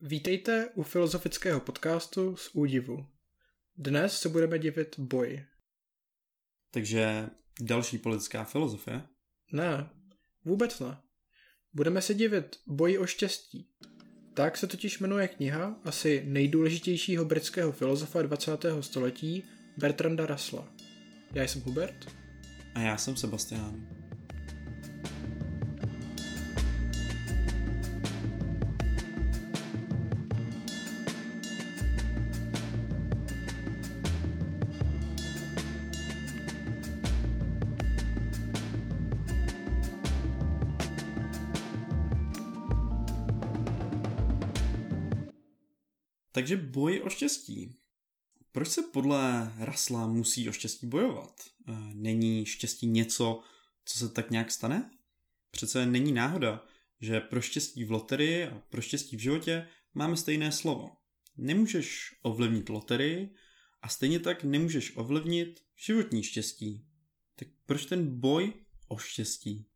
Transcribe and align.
Vítejte 0.00 0.68
u 0.74 0.82
filozofického 0.82 1.60
podcastu 1.60 2.36
z 2.36 2.50
údivu. 2.52 3.06
Dnes 3.76 4.18
se 4.18 4.28
budeme 4.28 4.58
divit 4.58 4.98
boji. 4.98 5.46
Takže 6.70 7.30
další 7.60 7.98
politická 7.98 8.44
filozofie? 8.44 9.02
Ne, 9.52 9.90
vůbec 10.44 10.80
ne. 10.80 10.98
Budeme 11.72 12.02
se 12.02 12.14
divit 12.14 12.56
boji 12.66 12.98
o 12.98 13.06
štěstí. 13.06 13.68
Tak 14.34 14.56
se 14.56 14.66
totiž 14.66 14.98
jmenuje 14.98 15.28
kniha 15.28 15.80
asi 15.84 16.22
nejdůležitějšího 16.26 17.24
britského 17.24 17.72
filozofa 17.72 18.22
20. 18.22 18.50
století 18.80 19.44
Bertranda 19.76 20.26
Russella. 20.26 20.74
Já 21.32 21.42
jsem 21.42 21.62
Hubert. 21.62 22.06
A 22.74 22.80
já 22.80 22.96
jsem 22.96 23.16
Sebastian. 23.16 24.05
Takže 46.36 46.56
boj 46.56 47.02
o 47.04 47.10
štěstí. 47.10 47.78
Proč 48.52 48.68
se 48.68 48.82
podle 48.82 49.52
Rasla 49.58 50.06
musí 50.06 50.48
o 50.48 50.52
štěstí 50.52 50.86
bojovat? 50.86 51.40
E, 51.40 51.72
není 51.94 52.46
štěstí 52.46 52.86
něco, 52.86 53.42
co 53.84 53.98
se 53.98 54.08
tak 54.08 54.30
nějak 54.30 54.50
stane? 54.50 54.90
Přece 55.50 55.86
není 55.86 56.12
náhoda, 56.12 56.66
že 57.00 57.20
pro 57.20 57.40
štěstí 57.40 57.84
v 57.84 57.90
loterii 57.90 58.44
a 58.44 58.58
pro 58.58 58.80
štěstí 58.80 59.16
v 59.16 59.20
životě 59.20 59.68
máme 59.94 60.16
stejné 60.16 60.52
slovo. 60.52 60.96
Nemůžeš 61.36 62.14
ovlivnit 62.22 62.68
loterii 62.68 63.34
a 63.82 63.88
stejně 63.88 64.20
tak 64.20 64.44
nemůžeš 64.44 64.96
ovlivnit 64.96 65.60
životní 65.86 66.22
štěstí. 66.22 66.86
Tak 67.36 67.48
proč 67.66 67.86
ten 67.86 68.20
boj 68.20 68.52
o 68.88 68.98
štěstí? 68.98 69.66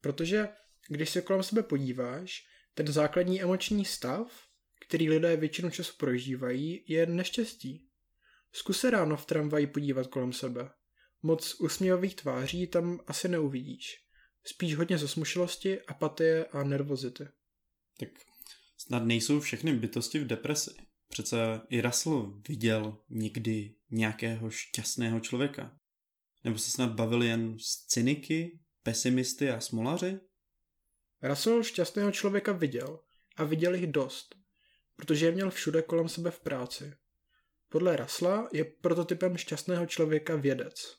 Protože 0.00 0.48
když 0.88 1.10
se 1.10 1.22
kolem 1.22 1.42
sebe 1.42 1.62
podíváš, 1.62 2.46
ten 2.74 2.92
základní 2.92 3.42
emoční 3.42 3.84
stav, 3.84 4.51
který 4.92 5.10
lidé 5.10 5.36
většinu 5.36 5.70
času 5.70 5.92
prožívají, 5.96 6.84
je 6.88 7.06
neštěstí. 7.06 7.88
Zkus 8.52 8.80
se 8.80 8.90
ráno 8.90 9.16
v 9.16 9.26
tramvaji 9.26 9.66
podívat 9.66 10.06
kolem 10.06 10.32
sebe. 10.32 10.70
Moc 11.22 11.54
usměvavých 11.60 12.14
tváří 12.14 12.66
tam 12.66 13.00
asi 13.06 13.28
neuvidíš. 13.28 14.04
Spíš 14.44 14.76
hodně 14.76 14.98
zasmušilosti, 14.98 15.80
apatie 15.80 16.44
a 16.44 16.64
nervozity. 16.64 17.28
Tak 17.98 18.08
snad 18.76 19.04
nejsou 19.04 19.40
všechny 19.40 19.72
bytosti 19.72 20.18
v 20.18 20.26
depresi. 20.26 20.70
Přece 21.08 21.36
i 21.68 21.80
Russell 21.80 22.40
viděl 22.48 22.98
někdy 23.08 23.74
nějakého 23.90 24.50
šťastného 24.50 25.20
člověka. 25.20 25.78
Nebo 26.44 26.58
se 26.58 26.70
snad 26.70 26.92
bavil 26.92 27.22
jen 27.22 27.58
s 27.58 27.86
cyniky, 27.86 28.58
pesimisty 28.82 29.50
a 29.50 29.60
smolaři? 29.60 30.20
Russell 31.22 31.62
šťastného 31.62 32.12
člověka 32.12 32.52
viděl 32.52 33.00
a 33.36 33.44
viděl 33.44 33.74
jich 33.74 33.86
dost 33.86 34.41
protože 35.02 35.26
je 35.26 35.32
měl 35.32 35.50
všude 35.50 35.82
kolem 35.82 36.08
sebe 36.08 36.30
v 36.30 36.40
práci. 36.40 36.94
Podle 37.68 37.96
Rasla 37.96 38.48
je 38.52 38.64
prototypem 38.64 39.36
šťastného 39.36 39.86
člověka 39.86 40.36
vědec. 40.36 40.96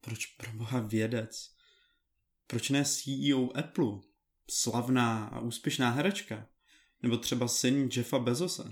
Proč 0.00 0.26
pro 0.26 0.52
boha 0.52 0.80
vědec? 0.80 1.50
Proč 2.46 2.70
ne 2.70 2.84
CEO 2.84 3.56
Apple? 3.56 4.00
Slavná 4.50 5.24
a 5.24 5.40
úspěšná 5.40 5.90
herečka? 5.90 6.48
Nebo 7.02 7.16
třeba 7.16 7.48
syn 7.48 7.88
Jeffa 7.96 8.18
Bezose? 8.18 8.62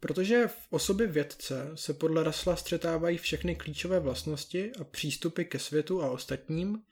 Protože 0.00 0.46
v 0.46 0.66
osobě 0.70 1.06
vědce 1.06 1.70
se 1.74 1.94
podle 1.94 2.24
Rasla 2.24 2.56
střetávají 2.56 3.18
všechny 3.18 3.56
klíčové 3.56 4.00
vlastnosti 4.00 4.72
a 4.80 4.84
přístupy 4.84 5.44
ke 5.44 5.58
světu 5.58 6.02
a 6.02 6.10
ostatním, 6.10 6.82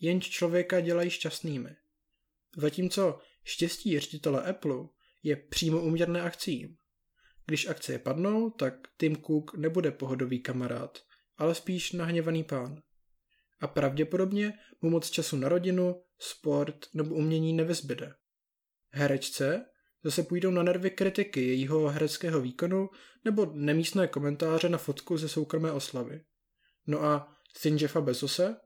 jenž 0.00 0.30
člověka 0.30 0.80
dělají 0.80 1.10
šťastnými. 1.10 1.76
Zatímco 2.56 3.18
štěstí 3.44 4.00
ředitele 4.00 4.42
Apple 4.50 4.88
je 5.24 5.36
přímo 5.36 5.80
uměrné 5.80 6.22
akcím. 6.22 6.76
Když 7.46 7.66
akcie 7.66 7.98
padnou, 7.98 8.50
tak 8.50 8.74
Tim 9.00 9.16
Cook 9.16 9.56
nebude 9.56 9.90
pohodový 9.90 10.42
kamarád, 10.42 10.98
ale 11.36 11.54
spíš 11.54 11.92
nahněvaný 11.92 12.44
pán. 12.44 12.82
A 13.60 13.66
pravděpodobně 13.66 14.52
mu 14.82 14.90
moc 14.90 15.10
času 15.10 15.36
na 15.36 15.48
rodinu, 15.48 16.02
sport 16.18 16.86
nebo 16.94 17.14
umění 17.14 17.52
nevyzbyde. 17.52 18.14
Herečce 18.90 19.64
zase 20.04 20.22
půjdou 20.22 20.50
na 20.50 20.62
nervy 20.62 20.90
kritiky 20.90 21.46
jejího 21.46 21.88
hereckého 21.88 22.40
výkonu 22.40 22.88
nebo 23.24 23.46
nemístné 23.54 24.08
komentáře 24.08 24.68
na 24.68 24.78
fotku 24.78 25.16
ze 25.16 25.28
soukromé 25.28 25.72
oslavy. 25.72 26.24
No 26.86 27.04
a 27.04 27.36
syn 27.56 27.76
Jeffa 27.76 28.00
Bezose? 28.00 28.56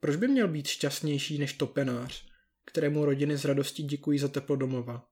Proč 0.00 0.16
by 0.16 0.28
měl 0.28 0.48
být 0.48 0.66
šťastnější 0.66 1.38
než 1.38 1.52
topenář, 1.52 2.26
kterému 2.64 3.04
rodiny 3.04 3.36
z 3.36 3.44
radostí 3.44 3.82
děkují 3.82 4.18
za 4.18 4.28
teplo 4.28 4.56
domova? 4.56 5.08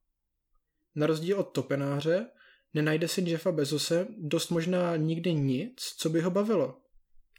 Na 0.97 1.07
rozdíl 1.07 1.41
od 1.41 1.45
topenáře 1.45 2.27
nenajde 2.75 3.09
si 3.09 3.21
Jeffa 3.21 3.53
Bezose 3.53 4.07
dost 4.19 4.49
možná 4.51 4.97
nikdy 4.97 5.35
nic, 5.35 5.95
co 5.97 6.11
by 6.11 6.21
ho 6.21 6.31
bavilo. 6.31 6.81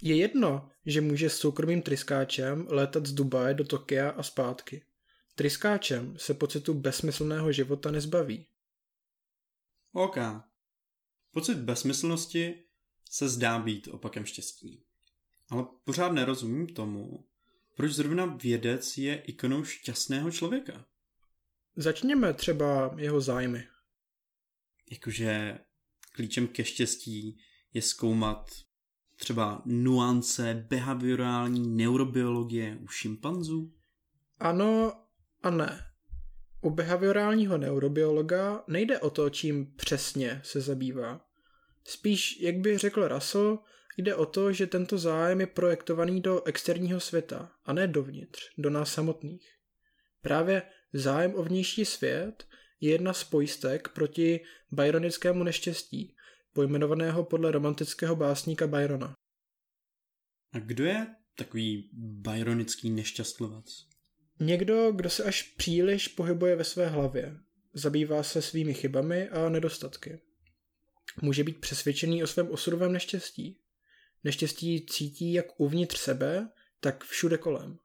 Je 0.01 0.15
jedno, 0.15 0.69
že 0.85 1.01
může 1.01 1.29
s 1.29 1.37
soukromým 1.37 1.81
tryskáčem 1.81 2.67
létat 2.69 3.05
z 3.05 3.13
Dubaje 3.13 3.53
do 3.53 3.63
Tokia 3.63 4.09
a 4.09 4.23
zpátky. 4.23 4.83
Tryskáčem 5.35 6.13
se 6.17 6.33
pocitu 6.33 6.73
bezsmyslného 6.73 7.51
života 7.51 7.91
nezbaví. 7.91 8.45
OK. 9.93 10.17
Pocit 11.31 11.57
bezsmyslnosti 11.57 12.63
se 13.09 13.29
zdá 13.29 13.59
být 13.59 13.87
opakem 13.87 14.25
štěstí. 14.25 14.83
Ale 15.49 15.65
pořád 15.83 16.11
nerozumím 16.11 16.67
tomu, 16.67 17.25
proč 17.75 17.91
zrovna 17.91 18.25
vědec 18.25 18.97
je 18.97 19.15
ikonou 19.15 19.63
šťastného 19.63 20.31
člověka. 20.31 20.85
Začněme 21.79 22.33
třeba 22.33 22.95
jeho 22.97 23.21
zájmy. 23.21 23.67
Jakože 24.91 25.59
klíčem 26.11 26.47
ke 26.47 26.63
štěstí 26.65 27.39
je 27.73 27.81
zkoumat 27.81 28.51
třeba 29.15 29.61
nuance 29.65 30.65
behaviorální 30.69 31.75
neurobiologie 31.75 32.77
u 32.81 32.87
šimpanzů? 32.87 33.73
Ano 34.39 34.93
a 35.43 35.49
ne. 35.49 35.83
U 36.61 36.69
behaviorálního 36.69 37.57
neurobiologa 37.57 38.63
nejde 38.67 38.99
o 38.99 39.09
to, 39.09 39.29
čím 39.29 39.75
přesně 39.75 40.41
se 40.43 40.61
zabývá. 40.61 41.25
Spíš, 41.83 42.41
jak 42.41 42.55
by 42.55 42.77
řekl 42.77 43.07
Russell, 43.07 43.59
jde 43.97 44.15
o 44.15 44.25
to, 44.25 44.53
že 44.53 44.67
tento 44.67 44.97
zájem 44.97 45.41
je 45.41 45.47
projektovaný 45.47 46.21
do 46.21 46.43
externího 46.43 46.99
světa 46.99 47.51
a 47.65 47.73
ne 47.73 47.87
dovnitř, 47.87 48.41
do 48.57 48.69
nás 48.69 48.93
samotných. 48.93 49.47
Právě 50.21 50.63
Zájem 50.93 51.35
o 51.35 51.43
vnější 51.43 51.85
svět 51.85 52.47
je 52.79 52.91
jedna 52.91 53.13
z 53.13 53.23
pojistek 53.23 53.89
proti 53.89 54.39
byronickému 54.71 55.43
neštěstí, 55.43 56.15
pojmenovaného 56.53 57.23
podle 57.23 57.51
romantického 57.51 58.15
básníka 58.15 58.67
Byrona. 58.67 59.13
A 60.53 60.59
kdo 60.59 60.85
je 60.85 61.07
takový 61.35 61.89
byronický 61.93 62.89
nešťastlivec? 62.89 63.87
Někdo, 64.39 64.91
kdo 64.91 65.09
se 65.09 65.23
až 65.23 65.43
příliš 65.43 66.07
pohybuje 66.07 66.55
ve 66.55 66.63
své 66.63 66.87
hlavě, 66.87 67.37
zabývá 67.73 68.23
se 68.23 68.41
svými 68.41 68.73
chybami 68.73 69.29
a 69.29 69.49
nedostatky. 69.49 70.19
Může 71.21 71.43
být 71.43 71.61
přesvědčený 71.61 72.23
o 72.23 72.27
svém 72.27 72.51
osudovém 72.51 72.93
neštěstí. 72.93 73.59
Neštěstí 74.23 74.85
cítí 74.85 75.33
jak 75.33 75.59
uvnitř 75.59 75.99
sebe, 75.99 76.49
tak 76.79 77.03
všude 77.03 77.37
kolem. 77.37 77.79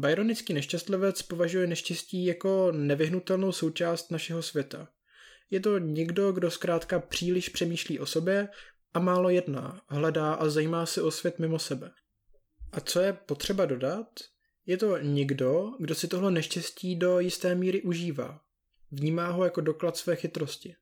Byronický 0.00 0.52
nešťastlivec 0.52 1.22
považuje 1.22 1.66
neštěstí 1.66 2.24
jako 2.24 2.72
nevyhnutelnou 2.72 3.52
součást 3.52 4.10
našeho 4.10 4.42
světa. 4.42 4.88
Je 5.50 5.60
to 5.60 5.78
někdo, 5.78 6.32
kdo 6.32 6.50
zkrátka 6.50 7.00
příliš 7.00 7.48
přemýšlí 7.48 7.98
o 7.98 8.06
sobě 8.06 8.48
a 8.94 8.98
málo 8.98 9.30
jedná, 9.30 9.82
hledá 9.88 10.34
a 10.34 10.48
zajímá 10.48 10.86
se 10.86 11.02
o 11.02 11.10
svět 11.10 11.38
mimo 11.38 11.58
sebe. 11.58 11.90
A 12.72 12.80
co 12.80 13.00
je 13.00 13.12
potřeba 13.12 13.66
dodat, 13.66 14.08
je 14.66 14.76
to 14.76 14.98
někdo, 14.98 15.70
kdo 15.78 15.94
si 15.94 16.08
tohle 16.08 16.30
neštěstí 16.30 16.96
do 16.96 17.20
jisté 17.20 17.54
míry 17.54 17.82
užívá. 17.82 18.40
Vnímá 18.90 19.26
ho 19.26 19.44
jako 19.44 19.60
doklad 19.60 19.96
své 19.96 20.16
chytrosti. 20.16 20.76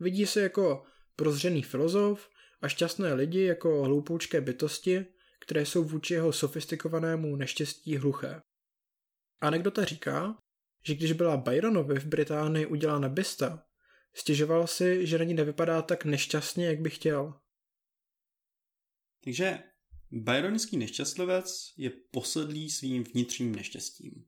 Vidí 0.00 0.26
se 0.26 0.40
jako 0.40 0.82
prozřený 1.16 1.62
filozof 1.62 2.28
a 2.62 2.68
šťastné 2.68 3.14
lidi 3.14 3.42
jako 3.42 3.82
hloupoučké 3.82 4.40
bytosti, 4.40 5.06
které 5.42 5.66
jsou 5.66 5.84
vůči 5.84 6.14
jeho 6.14 6.32
sofistikovanému 6.32 7.36
neštěstí 7.36 7.96
hluché. 7.96 8.42
Anekdota 9.40 9.84
říká, 9.84 10.38
že 10.86 10.94
když 10.94 11.12
byla 11.12 11.36
Byronovi 11.36 12.00
v 12.00 12.06
Británii 12.06 12.66
udělána 12.66 13.08
bysta, 13.08 13.64
stěžoval 14.14 14.66
si, 14.66 15.06
že 15.06 15.18
na 15.18 15.24
ní 15.24 15.34
nevypadá 15.34 15.82
tak 15.82 16.04
nešťastně, 16.04 16.66
jak 16.66 16.80
by 16.80 16.90
chtěl. 16.90 17.34
Takže 19.24 19.62
byronický 20.10 20.76
nešťastlivec 20.76 21.72
je 21.76 21.90
posedlý 21.90 22.70
svým 22.70 23.04
vnitřním 23.04 23.54
neštěstím. 23.54 24.24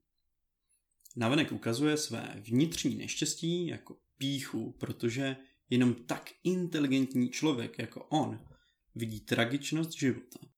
Navenek 1.17 1.52
ukazuje 1.52 1.96
své 1.96 2.34
vnitřní 2.40 2.94
neštěstí 2.94 3.67
jako 3.67 3.96
píchu, 4.19 4.72
protože 4.72 5.37
jenom 5.70 5.94
tak 5.94 6.31
inteligentní 6.44 7.31
člověk 7.31 7.78
jako 7.78 8.05
on 8.05 8.49
vidí 8.94 9.20
tragičnost 9.20 9.93
života. 9.93 10.54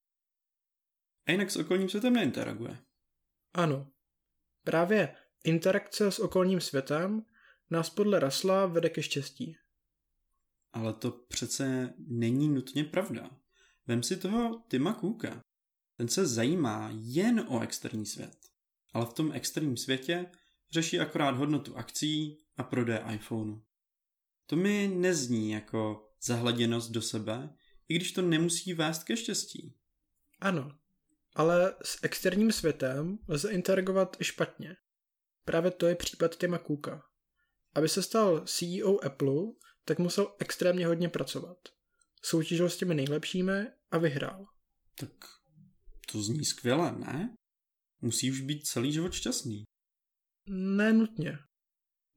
A 1.26 1.32
jinak 1.32 1.50
s 1.50 1.56
okolním 1.56 1.88
světem 1.88 2.12
neinteraguje. 2.12 2.78
Ano. 3.54 3.90
Právě 4.64 5.16
interakce 5.44 6.10
s 6.10 6.18
okolním 6.18 6.60
světem 6.60 7.22
nás 7.70 7.90
podle 7.90 8.20
Rasla 8.20 8.66
vede 8.66 8.90
ke 8.90 9.02
štěstí. 9.02 9.56
Ale 10.72 10.92
to 10.92 11.10
přece 11.10 11.94
není 11.98 12.48
nutně 12.48 12.84
pravda. 12.84 13.30
Vem 13.86 14.02
si 14.02 14.16
toho 14.16 14.62
Tima 14.68 14.94
Cooka. 14.94 15.40
Ten 15.96 16.08
se 16.08 16.26
zajímá 16.26 16.90
jen 16.92 17.46
o 17.48 17.60
externí 17.60 18.06
svět. 18.06 18.36
Ale 18.92 19.06
v 19.06 19.12
tom 19.12 19.32
externím 19.32 19.76
světě 19.76 20.30
řeší 20.70 21.00
akorát 21.00 21.36
hodnotu 21.36 21.76
akcí 21.76 22.38
a 22.56 22.62
prodej 22.62 22.98
iPhoneu. 23.14 23.60
To 24.46 24.56
mi 24.56 24.88
nezní 24.94 25.50
jako 25.50 26.10
zahladěnost 26.22 26.90
do 26.90 27.02
sebe, 27.02 27.56
i 27.88 27.94
když 27.94 28.12
to 28.12 28.22
nemusí 28.22 28.74
vést 28.74 29.04
ke 29.04 29.16
štěstí. 29.16 29.74
Ano, 30.40 30.78
ale 31.36 31.74
s 31.82 31.98
externím 32.02 32.52
světem 32.52 33.18
lze 33.28 33.52
interagovat 33.52 34.16
i 34.20 34.24
špatně. 34.24 34.76
Právě 35.44 35.70
to 35.70 35.86
je 35.86 35.94
případ 35.94 36.36
Tima 36.36 36.58
Cooka. 36.58 37.02
Aby 37.74 37.88
se 37.88 38.02
stal 38.02 38.44
CEO 38.46 39.04
Apple, 39.04 39.42
tak 39.84 39.98
musel 39.98 40.34
extrémně 40.38 40.86
hodně 40.86 41.08
pracovat. 41.08 41.58
Soutěžil 42.22 42.70
s 42.70 42.76
těmi 42.76 42.94
nejlepšími 42.94 43.66
a 43.90 43.98
vyhrál. 43.98 44.46
Tak 44.98 45.10
to 46.12 46.22
zní 46.22 46.44
skvěle, 46.44 46.92
ne? 46.92 47.36
Musí 48.00 48.30
už 48.30 48.40
být 48.40 48.66
celý 48.66 48.92
život 48.92 49.12
šťastný. 49.12 49.64
Ne 50.48 50.92
nutně. 50.92 51.38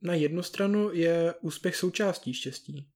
Na 0.02 0.14
jednu 0.14 0.44
stranu 0.44 0.94
je 0.94 1.34
úspěch 1.42 1.76
součástí 1.76 2.34
štěstí. 2.34 2.90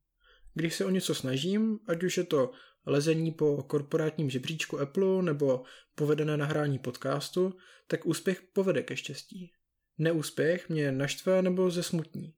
Když 0.54 0.76
se 0.76 0.86
o 0.86 0.90
něco 0.90 1.16
snažím, 1.16 1.80
ať 1.88 2.04
už 2.04 2.18
je 2.18 2.24
to 2.24 2.52
lezení 2.86 3.32
po 3.32 3.64
korporátním 3.64 4.30
žebříčku 4.30 4.80
Apple 4.80 5.24
nebo 5.24 5.64
povedené 5.96 6.38
nahrání 6.38 6.80
podcastu, 6.80 7.54
tak 7.88 8.06
úspěch 8.06 8.42
povede 8.54 8.84
ke 8.84 8.98
štěstí. 8.98 9.52
Neúspěch 9.98 10.70
mě 10.70 10.92
naštve 10.92 11.42
nebo 11.42 11.72
zesmutní. 11.72 12.34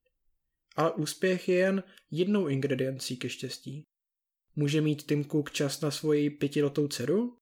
Ale 0.75 0.93
úspěch 0.93 1.49
je 1.49 1.55
jen 1.55 1.83
jednou 2.11 2.47
ingrediencí 2.47 3.17
ke 3.17 3.29
štěstí. 3.29 3.83
Může 4.55 4.81
mít 4.81 5.03
Tim 5.03 5.25
Cook 5.25 5.51
čas 5.51 5.81
na 5.81 5.91
svoji 5.91 6.29
pětiletou 6.29 6.87
dceru? 6.87 7.37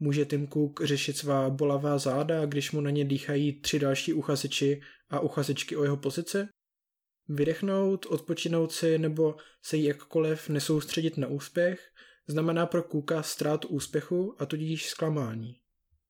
Může 0.00 0.24
Tim 0.24 0.48
Cook 0.48 0.84
řešit 0.84 1.16
svá 1.16 1.50
bolavá 1.50 1.98
záda, 1.98 2.46
když 2.46 2.72
mu 2.72 2.80
na 2.80 2.90
ně 2.90 3.04
dýchají 3.04 3.60
tři 3.60 3.78
další 3.78 4.12
uchazeči 4.12 4.80
a 5.08 5.20
uchazečky 5.20 5.76
o 5.76 5.84
jeho 5.84 5.96
pozici? 5.96 6.38
Vydechnout, 7.28 8.06
odpočinout 8.06 8.72
si 8.72 8.98
nebo 8.98 9.36
se 9.62 9.76
jakkoliv 9.76 10.48
nesoustředit 10.48 11.16
na 11.16 11.28
úspěch 11.28 11.92
znamená 12.26 12.66
pro 12.66 12.82
Cooka 12.82 13.22
ztrátu 13.22 13.68
úspěchu 13.68 14.42
a 14.42 14.46
tudíž 14.46 14.88
zklamání. 14.88 15.60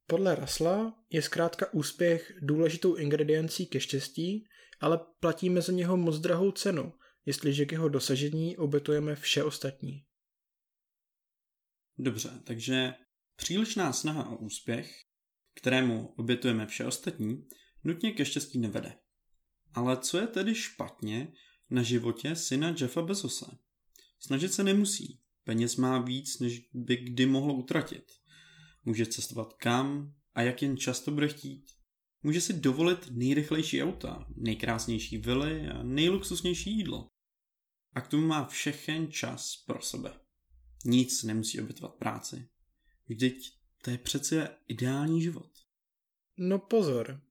Podle 0.06 0.34
Rasla 0.34 1.04
je 1.10 1.22
zkrátka 1.22 1.72
úspěch 1.72 2.32
důležitou 2.40 2.94
ingrediencí 2.94 3.66
ke 3.66 3.80
štěstí, 3.80 4.46
ale 4.80 5.00
platíme 5.20 5.62
za 5.62 5.72
něho 5.72 5.96
moc 5.96 6.18
drahou 6.18 6.50
cenu, 6.50 6.92
jestliže 7.26 7.66
k 7.66 7.72
jeho 7.72 7.88
dosažení 7.88 8.56
obětujeme 8.56 9.16
vše 9.16 9.44
ostatní. 9.44 10.04
Dobře, 11.98 12.30
takže 12.44 12.94
přílišná 13.36 13.92
snaha 13.92 14.30
o 14.30 14.36
úspěch, 14.36 15.04
kterému 15.54 16.06
obětujeme 16.06 16.66
vše 16.66 16.84
ostatní, 16.84 17.48
nutně 17.84 18.12
ke 18.12 18.24
štěstí 18.24 18.58
nevede. 18.58 18.98
Ale 19.74 19.96
co 19.96 20.18
je 20.18 20.26
tedy 20.26 20.54
špatně 20.54 21.32
na 21.70 21.82
životě 21.82 22.36
syna 22.36 22.74
Jeffa 22.80 23.02
Bezose? 23.02 23.46
Snažit 24.18 24.52
se 24.52 24.64
nemusí. 24.64 25.20
Peněz 25.44 25.76
má 25.76 25.98
víc, 25.98 26.38
než 26.38 26.68
by 26.74 26.96
kdy 26.96 27.26
mohlo 27.26 27.54
utratit. 27.54 28.04
Může 28.84 29.06
cestovat 29.06 29.52
kam 29.52 30.14
a 30.34 30.42
jak 30.42 30.62
jen 30.62 30.76
často 30.76 31.10
bude 31.10 31.28
chtít. 31.28 31.70
Může 32.22 32.40
si 32.40 32.52
dovolit 32.52 33.10
nejrychlejší 33.10 33.82
auta, 33.82 34.26
nejkrásnější 34.36 35.18
vily 35.18 35.68
a 35.68 35.82
nejluxusnější 35.82 36.76
jídlo. 36.76 37.10
A 37.94 38.00
k 38.00 38.08
tomu 38.08 38.26
má 38.26 38.44
všechen 38.44 39.12
čas 39.12 39.56
pro 39.66 39.82
sebe. 39.82 40.20
Nic 40.84 41.22
nemusí 41.22 41.60
obětovat 41.60 41.94
práci. 41.94 42.48
Vždyť 43.08 43.58
to 43.82 43.90
je 43.90 43.98
přece 43.98 44.56
ideální 44.68 45.22
život. 45.22 45.50
No 46.38 46.58
pozor. 46.58 47.27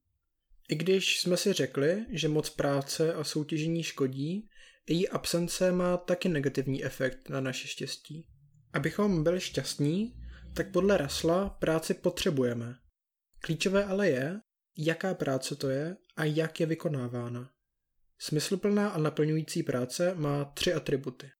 I 0.69 0.75
když 0.75 1.19
jsme 1.19 1.37
si 1.37 1.53
řekli, 1.53 2.05
že 2.09 2.27
moc 2.27 2.49
práce 2.49 3.13
a 3.13 3.23
soutěžení 3.23 3.83
škodí, 3.83 4.49
její 4.89 5.09
absence 5.09 5.71
má 5.71 5.97
taky 5.97 6.29
negativní 6.29 6.85
efekt 6.85 7.29
na 7.29 7.41
naše 7.41 7.67
štěstí. 7.67 8.27
Abychom 8.73 9.23
byli 9.23 9.41
šťastní, 9.41 10.13
tak 10.55 10.71
podle 10.71 10.97
Rasla 10.97 11.49
práci 11.49 11.93
potřebujeme. 11.93 12.75
Klíčové 13.39 13.85
ale 13.85 14.09
je, 14.09 14.39
jaká 14.77 15.13
práce 15.13 15.55
to 15.55 15.69
je 15.69 15.97
a 16.15 16.23
jak 16.23 16.59
je 16.59 16.65
vykonávána. 16.65 17.51
Smysluplná 18.19 18.89
a 18.89 18.97
naplňující 18.97 19.63
práce 19.63 20.15
má 20.15 20.45
tři 20.45 20.73
atributy. 20.73 21.31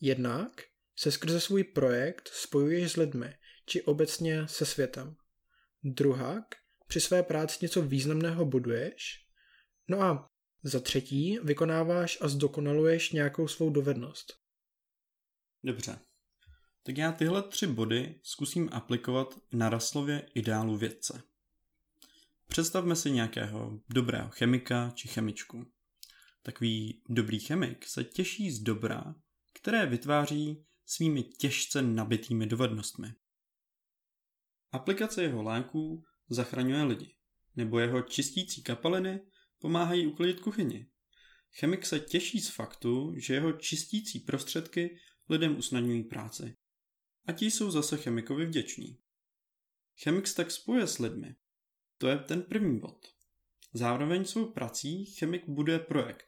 Jednak 0.00 0.62
se 0.96 1.12
skrze 1.12 1.40
svůj 1.40 1.64
projekt 1.64 2.28
spojuješ 2.32 2.92
s 2.92 2.96
lidmi, 2.96 3.34
či 3.66 3.82
obecně 3.82 4.48
se 4.48 4.66
světem. 4.66 5.14
Druhak, 5.84 6.44
při 6.92 7.00
své 7.00 7.22
práci 7.22 7.58
něco 7.62 7.82
významného 7.82 8.44
buduješ. 8.44 9.26
No 9.88 10.02
a 10.02 10.30
za 10.62 10.80
třetí 10.80 11.38
vykonáváš 11.42 12.18
a 12.20 12.28
zdokonaluješ 12.28 13.12
nějakou 13.12 13.48
svou 13.48 13.70
dovednost. 13.70 14.32
Dobře. 15.64 15.98
Tak 16.82 16.98
já 16.98 17.12
tyhle 17.12 17.42
tři 17.42 17.66
body 17.66 18.20
zkusím 18.22 18.68
aplikovat 18.72 19.40
na 19.52 19.68
Raslově 19.68 20.28
ideálu 20.34 20.76
vědce. 20.76 21.22
Představme 22.46 22.96
si 22.96 23.10
nějakého 23.10 23.80
dobrého 23.88 24.30
chemika 24.30 24.92
či 24.94 25.08
chemičku. 25.08 25.72
Takový 26.42 27.02
dobrý 27.08 27.40
chemik 27.40 27.86
se 27.86 28.04
těší 28.04 28.50
z 28.50 28.60
dobra, 28.60 29.14
které 29.52 29.86
vytváří 29.86 30.64
svými 30.86 31.22
těžce 31.22 31.82
nabitými 31.82 32.46
dovednostmi. 32.46 33.14
Aplikace 34.72 35.22
jeho 35.22 35.42
léků 35.42 36.04
zachraňuje 36.28 36.82
lidi, 36.82 37.16
nebo 37.56 37.78
jeho 37.78 38.02
čistící 38.02 38.62
kapaliny 38.62 39.20
pomáhají 39.58 40.06
uklidit 40.06 40.40
kuchyni. 40.40 40.86
Chemik 41.58 41.86
se 41.86 42.00
těší 42.00 42.40
z 42.40 42.48
faktu, 42.48 43.14
že 43.16 43.34
jeho 43.34 43.52
čistící 43.52 44.20
prostředky 44.20 44.96
lidem 45.28 45.58
usnadňují 45.58 46.04
práci. 46.04 46.56
A 47.26 47.32
ti 47.32 47.50
jsou 47.50 47.70
zase 47.70 47.96
chemikovi 47.96 48.46
vděční. 48.46 48.98
Chemik 50.02 50.26
se 50.26 50.34
tak 50.34 50.50
spojuje 50.50 50.86
s 50.86 50.98
lidmi. 50.98 51.34
To 51.98 52.08
je 52.08 52.18
ten 52.18 52.42
první 52.42 52.80
bod. 52.80 53.06
Zároveň 53.72 54.24
svou 54.24 54.52
prací 54.52 55.04
chemik 55.04 55.48
buduje 55.48 55.78
projekt. 55.78 56.26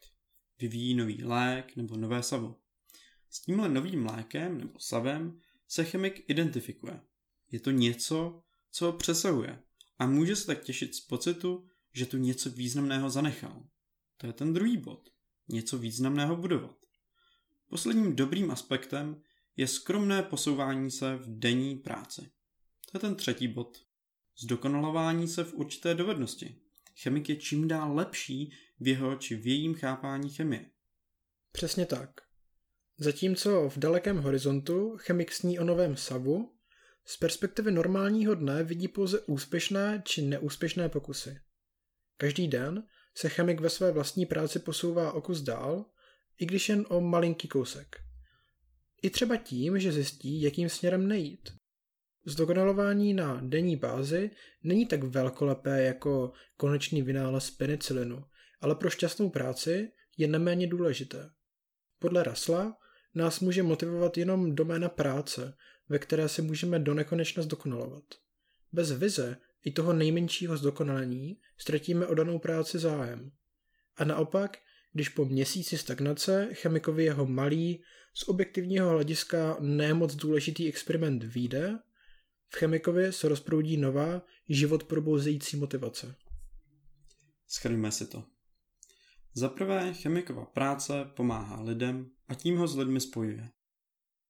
Vyvíjí 0.59 0.95
nový 0.95 1.23
lék 1.23 1.75
nebo 1.75 1.97
nové 1.97 2.23
savo. 2.23 2.55
S 3.29 3.41
tímhle 3.41 3.69
novým 3.69 4.05
lékem 4.05 4.57
nebo 4.57 4.79
savem 4.79 5.39
se 5.67 5.85
chemik 5.85 6.29
identifikuje. 6.29 7.01
Je 7.51 7.59
to 7.59 7.71
něco, 7.71 8.41
co 8.71 8.85
ho 8.85 8.93
přesahuje 8.93 9.63
a 9.99 10.05
může 10.05 10.35
se 10.35 10.45
tak 10.45 10.63
těšit 10.63 10.95
z 10.95 10.99
pocitu, 10.99 11.67
že 11.93 12.05
tu 12.05 12.17
něco 12.17 12.49
významného 12.49 13.09
zanechal. 13.09 13.67
To 14.17 14.27
je 14.27 14.33
ten 14.33 14.53
druhý 14.53 14.77
bod. 14.77 15.09
Něco 15.47 15.77
významného 15.77 16.35
budovat. 16.35 16.75
Posledním 17.69 18.15
dobrým 18.15 18.51
aspektem 18.51 19.21
je 19.55 19.67
skromné 19.67 20.23
posouvání 20.23 20.91
se 20.91 21.15
v 21.15 21.39
denní 21.39 21.75
práci. 21.75 22.21
To 22.91 22.97
je 22.97 22.99
ten 22.99 23.15
třetí 23.15 23.47
bod. 23.47 23.77
Zdokonalování 24.37 25.27
se 25.27 25.43
v 25.43 25.53
určité 25.53 25.93
dovednosti. 25.93 26.61
Chemik 27.01 27.29
je 27.29 27.35
čím 27.35 27.67
dál 27.67 27.95
lepší 27.95 28.53
v 28.79 28.87
jeho 28.87 29.15
či 29.15 29.35
v 29.35 29.47
jejím 29.47 29.73
chápání 29.73 30.29
chemie. 30.29 30.71
Přesně 31.51 31.85
tak. 31.85 32.09
Zatímco 32.97 33.69
v 33.69 33.77
dalekém 33.77 34.17
horizontu 34.17 34.97
chemik 34.97 35.31
sní 35.31 35.59
o 35.59 35.63
novém 35.63 35.97
savu, 35.97 36.54
z 37.05 37.17
perspektivy 37.17 37.71
normálního 37.71 38.35
dne 38.35 38.63
vidí 38.63 38.87
pouze 38.87 39.19
úspěšné 39.19 40.01
či 40.05 40.21
neúspěšné 40.21 40.89
pokusy. 40.89 41.39
Každý 42.17 42.47
den 42.47 42.83
se 43.17 43.29
chemik 43.29 43.59
ve 43.59 43.69
své 43.69 43.91
vlastní 43.91 44.25
práci 44.25 44.59
posouvá 44.59 45.11
o 45.11 45.21
kus 45.21 45.41
dál, 45.41 45.85
i 46.39 46.45
když 46.45 46.69
jen 46.69 46.85
o 46.89 47.01
malinký 47.01 47.47
kousek. 47.47 47.95
I 49.01 49.09
třeba 49.09 49.37
tím, 49.37 49.79
že 49.79 49.91
zjistí, 49.91 50.41
jakým 50.41 50.69
směrem 50.69 51.07
nejít. 51.07 51.49
Zdokonalování 52.25 53.13
na 53.13 53.41
denní 53.43 53.75
bázi 53.75 54.31
není 54.63 54.85
tak 54.85 55.03
velkolepé 55.03 55.83
jako 55.83 56.31
konečný 56.57 57.01
vynález 57.01 57.51
penicilinu, 57.51 58.23
ale 58.61 58.75
pro 58.75 58.89
šťastnou 58.89 59.29
práci 59.29 59.91
je 60.17 60.27
neméně 60.27 60.67
důležité. 60.67 61.29
Podle 61.99 62.23
Rasla 62.23 62.77
nás 63.15 63.39
může 63.39 63.63
motivovat 63.63 64.17
jenom 64.17 64.55
doména 64.55 64.89
práce, 64.89 65.53
ve 65.89 65.99
které 65.99 66.29
se 66.29 66.41
můžeme 66.41 66.79
do 66.79 66.93
nekonečna 66.93 67.43
zdokonalovat. 67.43 68.03
Bez 68.71 68.91
vize 68.91 69.37
i 69.65 69.71
toho 69.71 69.93
nejmenšího 69.93 70.57
zdokonalení, 70.57 71.37
ztratíme 71.57 72.07
o 72.07 72.13
danou 72.13 72.39
práci 72.39 72.79
zájem. 72.79 73.31
A 73.95 74.05
naopak, 74.05 74.57
když 74.93 75.09
po 75.09 75.25
měsíci 75.25 75.77
stagnace 75.77 76.49
chemikovi 76.53 77.03
jeho 77.03 77.25
malý, 77.25 77.83
z 78.13 78.27
objektivního 78.27 78.89
hlediska 78.89 79.57
nemoc 79.59 80.15
důležitý 80.15 80.67
experiment 80.67 81.23
vyjde, 81.23 81.79
v 82.49 82.55
chemikovi 82.55 83.13
se 83.13 83.29
rozproudí 83.29 83.77
nová, 83.77 84.21
život 84.49 84.83
probouzející 84.83 85.57
motivace. 85.57 86.15
Schrňme 87.47 87.91
si 87.91 88.07
to. 88.07 88.23
Za 89.33 89.49
prvé, 89.49 89.93
chemikova 89.93 90.45
práce 90.45 90.93
pomáhá 91.15 91.61
lidem 91.61 92.09
a 92.27 92.35
tím 92.35 92.57
ho 92.57 92.67
s 92.67 92.75
lidmi 92.75 92.99
spojuje. 92.99 93.49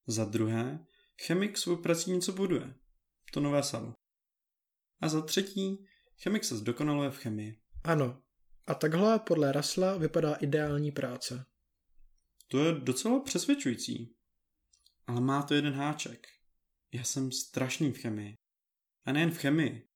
Za 0.08 0.26
druhé, 0.26 0.86
chemik 1.22 1.58
svou 1.58 1.76
prací 1.76 2.12
něco 2.12 2.34
buduje. 2.34 2.76
To 3.34 3.40
nové 3.40 3.64
salo. 3.64 3.94
A 5.02 5.10
za 5.10 5.22
třetí, 5.22 5.86
chemik 6.18 6.44
se 6.44 6.58
zdokonaluje 6.58 7.12
v 7.12 7.18
chemii. 7.18 7.62
Ano. 7.84 8.22
A 8.68 8.74
takhle 8.74 9.20
podle 9.20 9.52
Rasla 9.52 9.98
vypadá 9.98 10.34
ideální 10.34 10.92
práce. 10.92 11.46
To 12.48 12.66
je 12.66 12.74
docela 12.74 13.20
přesvědčující. 13.20 14.16
Ale 15.08 15.22
má 15.22 15.44
to 15.44 15.54
jeden 15.54 15.74
háček. 15.74 16.28
Já 16.92 17.04
jsem 17.04 17.32
strašný 17.32 17.92
v 17.92 17.98
chemii. 17.98 18.36
A 19.06 19.12
nejen 19.12 19.32
v 19.32 19.38
chemii. 19.38 19.88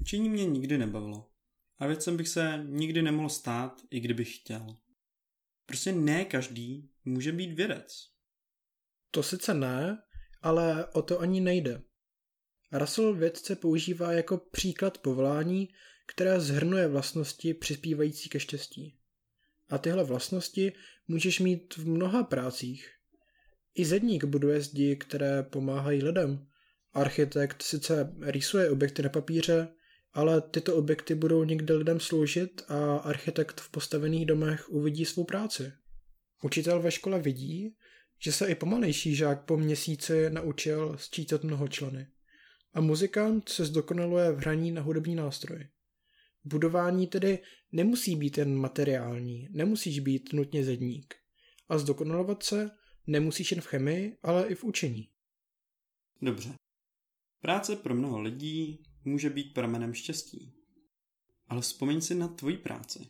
Učení 0.00 0.28
mě 0.28 0.46
nikdy 0.46 0.78
nebavilo. 0.78 1.30
A 1.78 1.86
věcem 1.86 2.16
bych 2.16 2.28
se 2.28 2.64
nikdy 2.66 3.02
nemohl 3.02 3.28
stát, 3.28 3.82
i 3.90 4.00
kdybych 4.00 4.36
chtěl. 4.36 4.66
Prostě 5.66 5.92
ne 5.92 6.24
každý 6.24 6.90
může 7.04 7.32
být 7.32 7.52
vědec. 7.52 8.10
To 9.10 9.22
sice 9.22 9.54
ne, 9.54 10.02
ale 10.46 10.86
o 10.86 11.02
to 11.02 11.20
ani 11.20 11.40
nejde. 11.40 11.82
Russell 12.72 13.14
vědce 13.14 13.56
používá 13.56 14.12
jako 14.12 14.38
příklad 14.38 14.98
povolání, 14.98 15.68
které 16.06 16.40
zhrnuje 16.40 16.88
vlastnosti 16.88 17.54
přispívající 17.54 18.28
ke 18.28 18.40
štěstí. 18.40 18.98
A 19.68 19.78
tyhle 19.78 20.04
vlastnosti 20.04 20.72
můžeš 21.08 21.40
mít 21.40 21.76
v 21.76 21.88
mnoha 21.88 22.24
prácích. 22.24 22.90
I 23.74 23.84
zedník 23.84 24.24
buduje 24.24 24.60
zdi, 24.60 24.96
které 24.96 25.42
pomáhají 25.42 26.02
lidem. 26.02 26.46
Architekt 26.92 27.62
sice 27.62 28.14
rýsuje 28.20 28.70
objekty 28.70 29.02
na 29.02 29.08
papíře, 29.08 29.68
ale 30.12 30.40
tyto 30.40 30.76
objekty 30.76 31.14
budou 31.14 31.44
někde 31.44 31.74
lidem 31.74 32.00
sloužit 32.00 32.62
a 32.68 32.96
architekt 32.96 33.60
v 33.60 33.70
postavených 33.70 34.26
domech 34.26 34.70
uvidí 34.70 35.04
svou 35.04 35.24
práci. 35.24 35.72
Učitel 36.42 36.82
ve 36.82 36.90
škole 36.90 37.20
vidí, 37.20 37.76
že 38.18 38.32
se 38.32 38.46
i 38.46 38.54
pomalejší 38.54 39.14
žák 39.14 39.44
po 39.44 39.56
měsíci 39.56 40.30
naučil 40.30 40.98
sčítat 40.98 41.44
mnoho 41.44 41.68
členy. 41.68 42.06
A 42.74 42.80
muzikant 42.80 43.48
se 43.48 43.64
zdokonaluje 43.64 44.32
v 44.32 44.36
hraní 44.36 44.72
na 44.72 44.82
hudební 44.82 45.14
nástroj. 45.14 45.68
Budování 46.44 47.06
tedy 47.06 47.38
nemusí 47.72 48.16
být 48.16 48.38
jen 48.38 48.56
materiální, 48.56 49.48
nemusíš 49.50 50.00
být 50.00 50.32
nutně 50.32 50.64
zedník. 50.64 51.14
A 51.68 51.78
zdokonalovat 51.78 52.42
se 52.42 52.70
nemusíš 53.06 53.50
jen 53.50 53.60
v 53.60 53.66
chemii, 53.66 54.16
ale 54.22 54.48
i 54.48 54.54
v 54.54 54.64
učení. 54.64 55.08
Dobře. 56.22 56.54
Práce 57.40 57.76
pro 57.76 57.94
mnoho 57.94 58.20
lidí 58.20 58.82
může 59.04 59.30
být 59.30 59.54
pramenem 59.54 59.94
štěstí. 59.94 60.54
Ale 61.48 61.60
vzpomeň 61.60 62.00
si 62.00 62.14
na 62.14 62.28
tvoji 62.28 62.56
práci. 62.56 63.06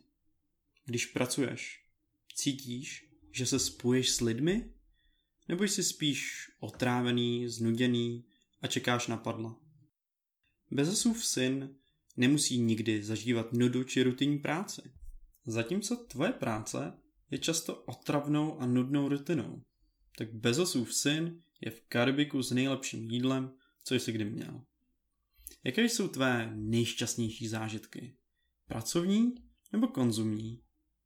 Když 0.85 1.07
pracuješ, 1.07 1.85
cítíš, 2.35 3.11
že 3.33 3.47
se 3.47 3.59
spoješ 3.59 4.11
s 4.11 4.21
lidmi? 4.21 4.75
Nebo 5.49 5.65
jsi 5.65 5.83
spíš 5.83 6.50
otrávený, 6.61 7.49
znuděný 7.49 8.25
a 8.62 8.67
čekáš 8.67 9.07
na 9.07 9.17
padla? 9.17 9.61
Bezosův 10.71 11.25
syn 11.25 11.76
nemusí 12.17 12.59
nikdy 12.59 13.03
zažívat 13.03 13.53
nudu 13.53 13.85
či 13.85 14.03
rutinní 14.03 14.38
práci. 14.38 14.83
Zatímco 15.47 15.97
tvoje 15.97 16.33
práce 16.33 16.93
je 17.31 17.38
často 17.38 17.83
otravnou 17.83 18.61
a 18.61 18.67
nudnou 18.67 19.09
rutinou, 19.09 19.62
tak 20.19 20.35
Bezosův 20.35 20.95
syn 20.95 21.43
je 21.61 21.71
v 21.71 21.81
Karibiku 21.88 22.43
s 22.43 22.50
nejlepším 22.50 23.11
jídlem, 23.11 23.53
co 23.85 23.95
jsi 23.95 24.12
kdy 24.12 24.25
měl. 24.25 24.65
Jaké 25.65 25.85
jsou 25.85 26.09
tvé 26.09 26.53
nejšťastnější 26.55 27.49
zážitky? 27.49 28.17
Pracovní 28.67 29.35
nebo 29.73 29.88
konzumní? 29.88 30.62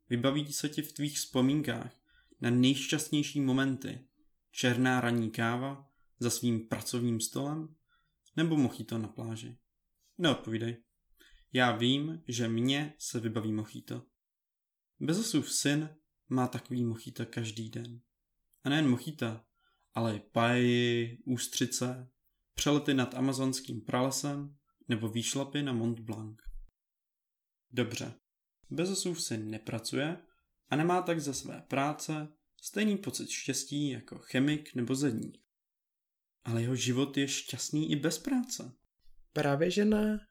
Vybaví 0.09 0.53
se 0.53 0.69
ti 0.69 0.83
v 0.83 0.93
tvých 0.93 1.17
vzpomínkách 1.19 2.01
na 2.41 2.51
nejšťastnější 2.51 3.41
momenty 3.41 4.07
černá 4.51 5.01
ranní 5.01 5.31
káva 5.31 5.91
za 6.19 6.31
svým 6.31 6.69
pracovním 6.69 7.21
stolem 7.21 7.75
nebo 8.37 8.57
mochito 8.57 8.99
na 8.99 9.09
pláži? 9.09 9.59
Neodpovídej. 10.19 10.85
Já 11.53 11.77
vím, 11.77 12.23
že 12.29 12.49
mě 12.49 12.95
se 12.99 13.21
vybaví 13.21 13.53
mochito. 13.53 14.03
Bezosův 15.01 15.53
syn 15.53 15.97
má 16.29 16.49
takový 16.49 16.85
mochito 16.85 17.27
každý 17.27 17.71
den. 17.71 18.01
A 18.65 18.69
nejen 18.69 18.89
mochita, 18.89 19.45
ale 19.95 20.17
i 20.17 20.21
paji, 20.21 21.19
ústřice, 21.27 22.11
přelety 22.55 22.95
nad 22.95 23.15
amazonským 23.15 23.81
pralesem 23.81 24.57
nebo 24.89 25.09
výšlapy 25.09 25.63
na 25.63 25.73
Mont 25.73 26.01
Blanc. 26.01 26.37
Dobře, 27.71 28.15
Bezosův 28.71 29.23
syn 29.23 29.51
nepracuje 29.51 30.23
a 30.69 30.77
nemá 30.77 31.03
tak 31.03 31.21
ze 31.21 31.35
své 31.35 31.63
práce 31.69 32.29
stejný 32.61 32.97
pocit 32.97 33.31
štěstí 33.31 33.91
jako 33.91 34.19
chemik 34.19 34.75
nebo 34.75 34.95
zedník. 34.95 35.39
Ale 36.45 36.63
jeho 36.63 36.77
život 36.77 37.17
je 37.17 37.29
šťastný 37.29 37.91
i 37.91 37.97
bez 37.97 38.19
práce. 38.19 38.73
Právě 39.33 39.71
že 39.71 39.85
ne. 39.85 40.27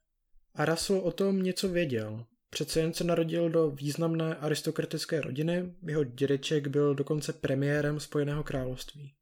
A 0.53 0.65
Russell 0.65 0.99
o 0.99 1.11
tom 1.11 1.43
něco 1.43 1.69
věděl. 1.69 2.25
Přece 2.49 2.79
jen 2.79 2.93
se 2.93 3.03
narodil 3.03 3.49
do 3.49 3.71
významné 3.71 4.35
aristokratické 4.35 5.21
rodiny, 5.21 5.75
jeho 5.87 6.03
dědeček 6.03 6.67
byl 6.67 6.95
dokonce 6.95 7.33
premiérem 7.33 7.99
Spojeného 7.99 8.43
království. 8.43 9.15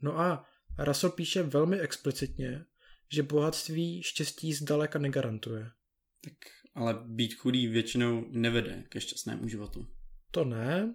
No 0.00 0.20
a 0.20 0.48
Russell 0.78 1.12
píše 1.12 1.42
velmi 1.42 1.80
explicitně, 1.80 2.64
že 3.12 3.22
bohatství 3.22 4.02
štěstí 4.02 4.52
zdaleka 4.52 4.98
negarantuje. 4.98 5.70
Tak 6.24 6.34
ale 6.74 6.98
být 7.06 7.34
chudý 7.34 7.66
většinou 7.66 8.24
nevede 8.30 8.84
ke 8.88 9.00
šťastnému 9.00 9.48
životu. 9.48 9.88
To 10.30 10.44
ne. 10.44 10.94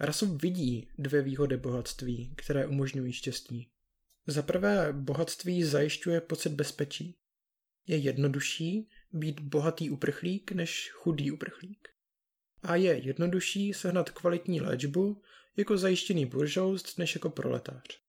Russell 0.00 0.34
vidí 0.36 0.88
dvě 0.98 1.22
výhody 1.22 1.56
bohatství, 1.56 2.34
které 2.36 2.66
umožňují 2.66 3.12
štěstí. 3.12 3.70
Za 4.26 4.42
prvé, 4.42 4.92
bohatství 4.92 5.64
zajišťuje 5.64 6.20
pocit 6.20 6.52
bezpečí. 6.52 7.18
Je 7.86 7.96
jednodušší 7.96 8.88
být 9.12 9.40
bohatý 9.40 9.90
uprchlík 9.90 10.52
než 10.52 10.90
chudý 10.92 11.30
uprchlík. 11.30 11.88
A 12.62 12.76
je 12.76 12.98
jednodušší 12.98 13.72
sehnat 13.72 14.10
kvalitní 14.10 14.60
léčbu 14.60 15.22
jako 15.56 15.78
zajištěný 15.78 16.26
buržoust 16.26 16.98
než 16.98 17.14
jako 17.14 17.30
proletář. 17.30 18.00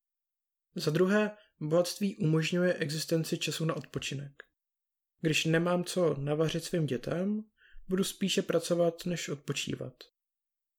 Za 0.75 0.91
druhé, 0.91 1.31
bohatství 1.59 2.15
umožňuje 2.15 2.73
existenci 2.73 3.37
času 3.37 3.65
na 3.65 3.73
odpočinek. 3.73 4.43
Když 5.21 5.45
nemám 5.45 5.83
co 5.83 6.15
navařit 6.19 6.63
svým 6.63 6.85
dětem, 6.85 7.43
budu 7.87 8.03
spíše 8.03 8.41
pracovat 8.41 9.05
než 9.05 9.29
odpočívat. 9.29 9.93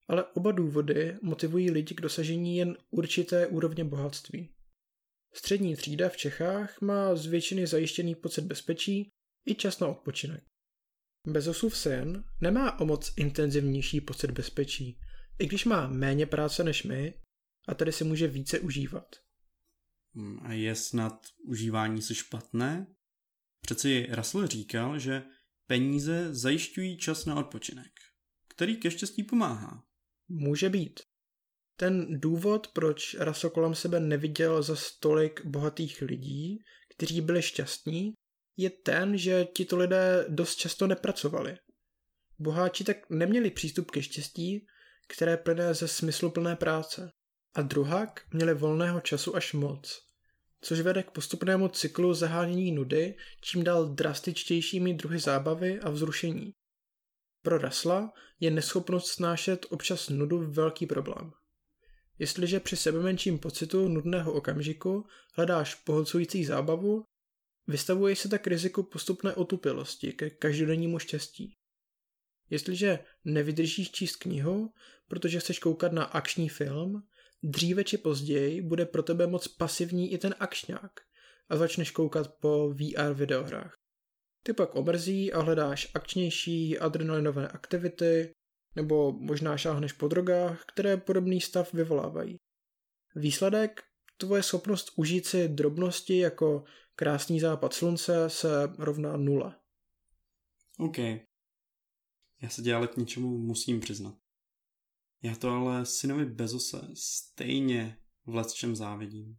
Ale 0.08 0.24
oba 0.24 0.52
důvody 0.52 1.16
motivují 1.22 1.70
lidi 1.70 1.94
k 1.94 2.00
dosažení 2.00 2.56
jen 2.56 2.76
určité 2.90 3.46
úrovně 3.46 3.84
bohatství. 3.84 4.48
Střední 5.34 5.76
třída 5.76 6.08
v 6.08 6.16
Čechách 6.16 6.80
má 6.80 7.14
z 7.14 7.26
většiny 7.26 7.66
zajištěný 7.66 8.14
pocit 8.14 8.44
bezpečí 8.44 9.08
i 9.46 9.54
čas 9.54 9.80
na 9.80 9.88
odpočinek. 9.88 10.44
Bezosův 11.26 11.76
syn 11.76 12.24
nemá 12.40 12.80
o 12.80 12.84
moc 12.84 13.12
intenzivnější 13.16 14.00
pocit 14.00 14.30
bezpečí, 14.30 14.98
i 15.38 15.46
když 15.46 15.64
má 15.64 15.88
méně 15.88 16.26
práce 16.26 16.64
než 16.64 16.82
my 16.82 17.14
a 17.68 17.74
tedy 17.74 17.92
si 17.92 18.04
může 18.04 18.26
více 18.26 18.60
užívat. 18.60 19.16
Hmm, 20.14 20.38
a 20.42 20.52
je 20.52 20.74
snad 20.74 21.26
užívání 21.44 22.02
si 22.02 22.14
špatné? 22.14 22.86
Přeci 23.60 24.06
Russell 24.10 24.46
říkal, 24.46 24.98
že 24.98 25.22
peníze 25.66 26.34
zajišťují 26.34 26.96
čas 26.96 27.24
na 27.24 27.34
odpočinek, 27.34 27.92
který 28.48 28.76
ke 28.76 28.90
štěstí 28.90 29.22
pomáhá. 29.22 29.84
Může 30.34 30.68
být. 30.68 31.00
Ten 31.76 32.20
důvod, 32.20 32.68
proč 32.68 33.16
Russell 33.20 33.50
kolem 33.50 33.74
sebe 33.74 34.00
neviděl 34.00 34.62
za 34.62 34.76
stolik 34.76 35.44
bohatých 35.44 36.02
lidí, 36.02 36.58
kteří 36.96 37.20
byli 37.20 37.42
šťastní, 37.42 38.12
je 38.56 38.70
ten, 38.70 39.18
že 39.18 39.44
tito 39.44 39.76
lidé 39.76 40.26
dost 40.28 40.56
často 40.56 40.86
nepracovali. 40.86 41.56
Boháči 42.38 42.84
tak 42.84 43.10
neměli 43.10 43.50
přístup 43.50 43.90
ke 43.90 44.02
štěstí, 44.02 44.66
které 45.08 45.36
plyne 45.36 45.74
ze 45.74 45.88
smysluplné 45.88 46.56
práce. 46.56 47.10
A 47.54 47.62
druhak 47.62 48.20
měli 48.32 48.54
volného 48.54 49.00
času 49.00 49.36
až 49.36 49.52
moc, 49.52 49.98
což 50.60 50.80
vede 50.80 51.02
k 51.02 51.10
postupnému 51.10 51.68
cyklu 51.68 52.14
zahánění 52.14 52.72
nudy 52.72 53.14
čím 53.40 53.64
dál 53.64 53.88
drastičtějšími 53.88 54.94
druhy 54.94 55.18
zábavy 55.18 55.80
a 55.80 55.90
vzrušení. 55.90 56.52
Pro 57.42 57.58
Rasla 57.58 58.12
je 58.40 58.50
neschopnost 58.50 59.06
snášet 59.06 59.66
občas 59.70 60.08
nudu 60.08 60.50
velký 60.50 60.86
problém. 60.86 61.32
Jestliže 62.18 62.60
při 62.60 62.76
sebe 62.76 63.00
menším 63.00 63.38
pocitu 63.38 63.88
nudného 63.88 64.32
okamžiku 64.32 65.06
hledáš 65.36 65.74
pohlcující 65.74 66.44
zábavu, 66.44 67.04
Vystavuje 67.66 68.16
se 68.16 68.28
tak 68.28 68.46
riziku 68.46 68.82
postupné 68.82 69.34
otupilosti 69.34 70.12
ke 70.12 70.30
každodennímu 70.30 70.98
štěstí. 70.98 71.56
Jestliže 72.50 72.98
nevydržíš 73.24 73.90
číst 73.90 74.16
knihu, 74.16 74.72
protože 75.08 75.40
chceš 75.40 75.58
koukat 75.58 75.92
na 75.92 76.04
akční 76.04 76.48
film, 76.48 77.02
dříve 77.42 77.84
či 77.84 77.98
později 77.98 78.62
bude 78.62 78.86
pro 78.86 79.02
tebe 79.02 79.26
moc 79.26 79.48
pasivní 79.48 80.12
i 80.12 80.18
ten 80.18 80.34
akčňák 80.38 80.92
a 81.48 81.56
začneš 81.56 81.90
koukat 81.90 82.34
po 82.40 82.74
VR 82.74 83.12
videohrách. 83.14 83.81
Ty 84.42 84.52
pak 84.52 84.74
omrzí 84.74 85.32
a 85.32 85.40
hledáš 85.40 85.90
akčnější 85.94 86.78
adrenalinové 86.78 87.48
aktivity, 87.48 88.32
nebo 88.76 89.12
možná 89.12 89.56
šáhneš 89.56 89.92
po 89.92 90.08
drogách, 90.08 90.64
které 90.64 90.96
podobný 90.96 91.40
stav 91.40 91.72
vyvolávají. 91.72 92.36
Výsledek, 93.14 93.82
tvoje 94.16 94.42
schopnost 94.42 94.92
užít 94.96 95.26
si 95.26 95.48
drobnosti 95.48 96.18
jako 96.18 96.64
krásný 96.94 97.40
západ 97.40 97.72
slunce 97.72 98.30
se 98.30 98.48
rovná 98.78 99.16
nula. 99.16 99.60
OK. 100.78 100.98
Já 102.42 102.48
se 102.48 102.62
dělal 102.62 102.86
k 102.86 102.96
něčemu 102.96 103.38
musím 103.38 103.80
přiznat. 103.80 104.14
Já 105.22 105.34
to 105.34 105.50
ale 105.50 105.86
synovi 105.86 106.24
Bezose 106.24 106.88
stejně 106.94 107.98
v 108.26 108.54
čem 108.54 108.76
závidím. 108.76 109.38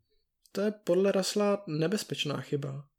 To 0.52 0.62
je 0.62 0.72
podle 0.72 1.12
Rasla 1.12 1.64
nebezpečná 1.68 2.42
chyba. 2.42 2.93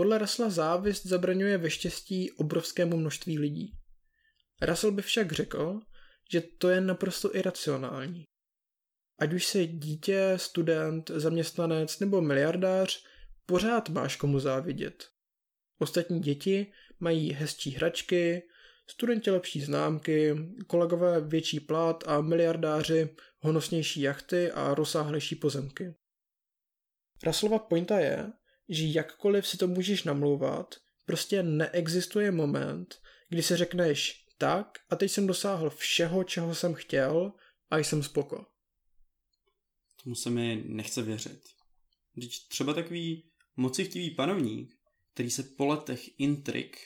Podle 0.00 0.18
Rasla 0.18 0.50
závist 0.50 1.06
zabraňuje 1.06 1.58
ve 1.58 1.70
štěstí 1.70 2.32
obrovskému 2.32 2.96
množství 2.96 3.38
lidí. 3.38 3.72
Russell 4.62 4.92
by 4.92 5.02
však 5.02 5.32
řekl, 5.32 5.80
že 6.32 6.40
to 6.40 6.68
je 6.68 6.80
naprosto 6.80 7.36
iracionální. 7.36 8.24
Ať 9.18 9.32
už 9.32 9.46
jsi 9.46 9.66
dítě, 9.66 10.32
student, 10.36 11.10
zaměstnanec 11.10 11.98
nebo 11.98 12.20
miliardář, 12.20 13.04
pořád 13.46 13.88
máš 13.88 14.16
komu 14.16 14.38
závidět. 14.38 15.08
Ostatní 15.78 16.20
děti 16.20 16.72
mají 17.00 17.32
hezčí 17.32 17.70
hračky, 17.70 18.42
studenti 18.90 19.30
lepší 19.30 19.60
známky, 19.60 20.36
kolegové 20.66 21.20
větší 21.20 21.60
plat 21.60 22.04
a 22.06 22.20
miliardáři 22.20 23.16
honosnější 23.38 24.00
jachty 24.00 24.52
a 24.52 24.74
rozsáhlejší 24.74 25.34
pozemky. 25.34 25.94
Russellova 27.26 27.58
pointa 27.58 27.98
je, 27.98 28.32
že 28.70 28.86
jakkoliv 28.86 29.48
si 29.48 29.56
to 29.56 29.68
můžeš 29.68 30.04
namlouvat, 30.04 30.74
prostě 31.04 31.42
neexistuje 31.42 32.30
moment, 32.30 33.00
kdy 33.28 33.42
si 33.42 33.56
řekneš 33.56 34.26
tak 34.38 34.78
a 34.90 34.96
teď 34.96 35.10
jsem 35.10 35.26
dosáhl 35.26 35.70
všeho, 35.70 36.24
čeho 36.24 36.54
jsem 36.54 36.74
chtěl 36.74 37.32
a 37.70 37.78
jsem 37.78 38.02
spoko. 38.02 38.46
Tomu 40.02 40.14
se 40.14 40.30
mi 40.30 40.64
nechce 40.66 41.02
věřit. 41.02 41.40
Když 42.14 42.38
třeba 42.38 42.74
takový 42.74 43.30
mocichtivý 43.56 44.10
panovník, 44.10 44.74
který 45.12 45.30
se 45.30 45.42
po 45.42 45.66
letech 45.66 46.20
intrik 46.20 46.76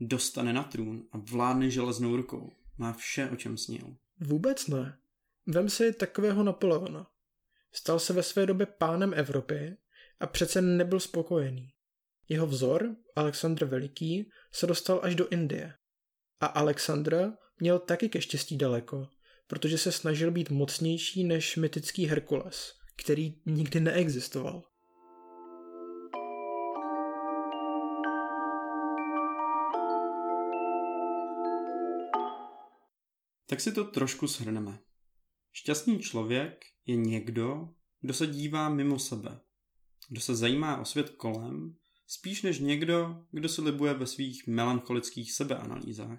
dostane 0.00 0.52
na 0.52 0.62
trůn 0.62 1.08
a 1.12 1.18
vládne 1.18 1.70
železnou 1.70 2.16
rukou, 2.16 2.52
má 2.78 2.92
vše, 2.92 3.30
o 3.30 3.36
čem 3.36 3.58
snil. 3.58 3.96
Vůbec 4.20 4.66
ne. 4.66 4.98
Vem 5.46 5.70
si 5.70 5.92
takového 5.92 6.42
Napoleona. 6.42 7.10
Stal 7.72 7.98
se 7.98 8.12
ve 8.12 8.22
své 8.22 8.46
době 8.46 8.66
pánem 8.66 9.14
Evropy 9.14 9.76
a 10.20 10.26
přece 10.26 10.62
nebyl 10.62 11.00
spokojený. 11.00 11.68
Jeho 12.28 12.46
vzor, 12.46 12.96
Alexandr 13.16 13.64
Veliký, 13.64 14.30
se 14.52 14.66
dostal 14.66 15.00
až 15.02 15.14
do 15.14 15.28
Indie. 15.28 15.74
A 16.40 16.46
Alexandr 16.46 17.32
měl 17.60 17.78
taky 17.78 18.08
ke 18.08 18.20
štěstí 18.20 18.56
daleko, 18.56 19.08
protože 19.46 19.78
se 19.78 19.92
snažil 19.92 20.30
být 20.30 20.50
mocnější 20.50 21.24
než 21.24 21.56
mytický 21.56 22.06
Herkules, 22.06 22.72
který 22.96 23.34
nikdy 23.46 23.80
neexistoval. 23.80 24.62
Tak 33.46 33.60
si 33.60 33.72
to 33.72 33.84
trošku 33.84 34.26
shrneme. 34.26 34.78
Šťastný 35.52 35.98
člověk 35.98 36.64
je 36.86 36.96
někdo, 36.96 37.68
kdo 38.00 38.14
se 38.14 38.26
dívá 38.26 38.68
mimo 38.68 38.98
sebe, 38.98 39.40
kdo 40.08 40.20
se 40.20 40.34
zajímá 40.34 40.80
o 40.80 40.84
svět 40.84 41.10
kolem, 41.10 41.76
spíš 42.06 42.42
než 42.42 42.58
někdo, 42.58 43.24
kdo 43.30 43.48
se 43.48 43.62
libuje 43.62 43.94
ve 43.94 44.06
svých 44.06 44.46
melancholických 44.46 45.32
sebeanalýzách. 45.32 46.18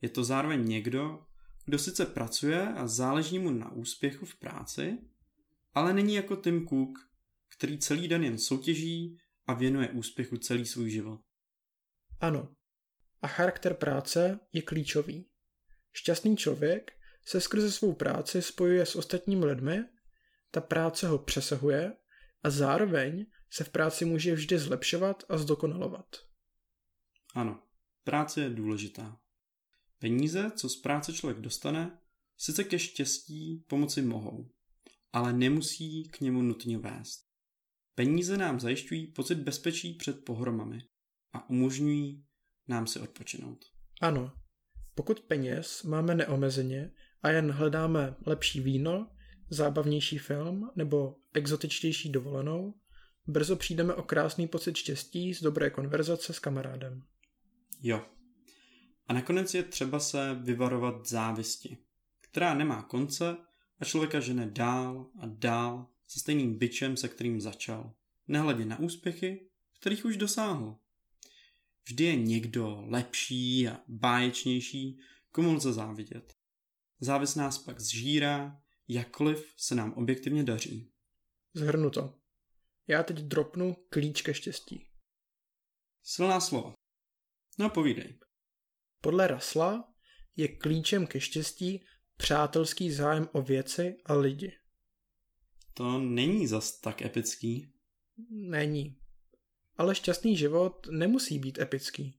Je 0.00 0.08
to 0.08 0.24
zároveň 0.24 0.68
někdo, 0.68 1.26
kdo 1.64 1.78
sice 1.78 2.06
pracuje 2.06 2.68
a 2.68 2.86
záleží 2.86 3.38
mu 3.38 3.50
na 3.50 3.72
úspěchu 3.72 4.26
v 4.26 4.38
práci, 4.38 4.98
ale 5.74 5.94
není 5.94 6.14
jako 6.14 6.36
Tim 6.36 6.68
Cook, 6.68 6.98
který 7.56 7.78
celý 7.78 8.08
den 8.08 8.24
jen 8.24 8.38
soutěží 8.38 9.18
a 9.46 9.54
věnuje 9.54 9.88
úspěchu 9.88 10.36
celý 10.36 10.66
svůj 10.66 10.90
život. 10.90 11.20
Ano. 12.20 12.54
A 13.22 13.28
charakter 13.28 13.74
práce 13.74 14.40
je 14.52 14.62
klíčový. 14.62 15.28
Šťastný 15.92 16.36
člověk 16.36 16.92
se 17.24 17.40
skrze 17.40 17.72
svou 17.72 17.94
práci 17.94 18.42
spojuje 18.42 18.86
s 18.86 18.96
ostatními 18.96 19.46
lidmi, 19.46 19.84
ta 20.50 20.60
práce 20.60 21.08
ho 21.08 21.18
přesahuje 21.18 21.92
a 22.42 22.50
zároveň 22.50 23.26
se 23.50 23.64
v 23.64 23.68
práci 23.68 24.04
může 24.04 24.34
vždy 24.34 24.58
zlepšovat 24.58 25.22
a 25.28 25.38
zdokonalovat. 25.38 26.06
Ano, 27.34 27.62
práce 28.04 28.40
je 28.40 28.50
důležitá. 28.50 29.20
Peníze, 29.98 30.50
co 30.56 30.68
z 30.68 30.76
práce 30.76 31.12
člověk 31.12 31.40
dostane, 31.40 31.98
sice 32.36 32.64
ke 32.64 32.78
štěstí 32.78 33.64
pomoci 33.66 34.02
mohou, 34.02 34.50
ale 35.12 35.32
nemusí 35.32 36.04
k 36.04 36.20
němu 36.20 36.42
nutně 36.42 36.78
vést. 36.78 37.26
Peníze 37.94 38.36
nám 38.36 38.60
zajišťují 38.60 39.06
pocit 39.06 39.34
bezpečí 39.34 39.94
před 39.94 40.24
pohromami 40.24 40.78
a 41.32 41.50
umožňují 41.50 42.24
nám 42.68 42.86
si 42.86 43.00
odpočinout. 43.00 43.64
Ano, 44.00 44.32
pokud 44.94 45.20
peněz 45.20 45.82
máme 45.82 46.14
neomezeně 46.14 46.92
a 47.22 47.30
jen 47.30 47.50
hledáme 47.50 48.16
lepší 48.26 48.60
víno, 48.60 49.15
zábavnější 49.50 50.18
film 50.18 50.70
nebo 50.76 51.16
exotičtější 51.34 52.12
dovolenou, 52.12 52.74
brzo 53.26 53.56
přijdeme 53.56 53.94
o 53.94 54.02
krásný 54.02 54.48
pocit 54.48 54.76
štěstí 54.76 55.34
z 55.34 55.42
dobré 55.42 55.70
konverzace 55.70 56.32
s 56.32 56.38
kamarádem. 56.38 57.02
Jo. 57.82 58.02
A 59.06 59.12
nakonec 59.12 59.54
je 59.54 59.62
třeba 59.62 60.00
se 60.00 60.34
vyvarovat 60.34 61.08
závisti, 61.08 61.78
která 62.20 62.54
nemá 62.54 62.82
konce 62.82 63.36
a 63.78 63.84
člověka 63.84 64.20
žene 64.20 64.50
dál 64.50 65.10
a 65.20 65.26
dál 65.26 65.86
se 66.06 66.20
stejným 66.20 66.58
byčem, 66.58 66.96
se 66.96 67.08
kterým 67.08 67.40
začal, 67.40 67.92
nehledě 68.28 68.64
na 68.64 68.78
úspěchy, 68.78 69.48
kterých 69.80 70.04
už 70.04 70.16
dosáhl. 70.16 70.76
Vždy 71.84 72.04
je 72.04 72.16
někdo 72.16 72.84
lepší 72.86 73.68
a 73.68 73.80
báječnější, 73.88 74.98
komu 75.32 75.52
lze 75.52 75.72
závidět. 75.72 76.34
Závis 77.00 77.34
nás 77.34 77.58
pak 77.58 77.80
zžírá, 77.80 78.60
jakkoliv 78.88 79.54
se 79.56 79.74
nám 79.74 79.92
objektivně 79.92 80.44
daří. 80.44 80.92
Zhrnu 81.54 81.90
to. 81.90 82.18
Já 82.86 83.02
teď 83.02 83.16
dropnu 83.16 83.76
klíč 83.88 84.22
ke 84.22 84.34
štěstí. 84.34 84.88
Silná 86.02 86.40
slova. 86.40 86.74
No 87.58 87.70
povídej. 87.70 88.18
Podle 89.00 89.26
Rasla 89.26 89.94
je 90.36 90.48
klíčem 90.48 91.06
ke 91.06 91.20
štěstí 91.20 91.84
přátelský 92.16 92.92
zájem 92.92 93.28
o 93.32 93.42
věci 93.42 93.96
a 94.04 94.14
lidi. 94.14 94.52
To 95.74 95.98
není 95.98 96.46
zas 96.46 96.80
tak 96.80 97.02
epický. 97.02 97.72
Není. 98.30 98.98
Ale 99.76 99.94
šťastný 99.94 100.36
život 100.36 100.86
nemusí 100.90 101.38
být 101.38 101.58
epický. 101.58 102.18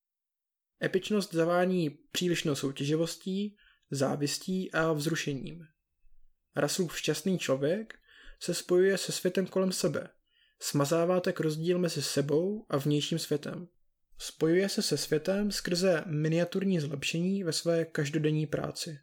Epičnost 0.83 1.33
zavání 1.33 1.89
přílišnou 1.89 2.55
soutěživostí, 2.55 3.57
závistí 3.91 4.71
a 4.71 4.93
vzrušením. 4.93 5.67
Raslův 6.57 6.97
šťastný 6.97 7.39
člověk 7.39 7.99
se 8.39 8.53
spojuje 8.53 8.97
se 8.97 9.11
světem 9.11 9.47
kolem 9.47 9.71
sebe. 9.71 10.09
Smazává 10.59 11.19
tak 11.19 11.39
rozdíl 11.39 11.79
mezi 11.79 12.01
sebou 12.01 12.65
a 12.69 12.77
vnějším 12.77 13.19
světem. 13.19 13.67
Spojuje 14.17 14.69
se 14.69 14.81
se 14.81 14.97
světem 14.97 15.51
skrze 15.51 16.03
miniaturní 16.05 16.79
zlepšení 16.79 17.43
ve 17.43 17.53
své 17.53 17.85
každodenní 17.85 18.47
práci. 18.47 18.99